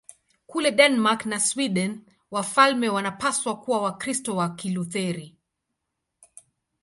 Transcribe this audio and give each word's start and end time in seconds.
Kule 0.47 0.71
Denmark 0.75 1.25
na 1.25 1.39
Sweden 1.39 2.01
wafalme 2.31 2.89
wanapaswa 2.89 3.59
kuwa 3.61 3.81
Wakristo 3.81 4.35
wa 4.35 4.49
Kilutheri. 4.49 5.35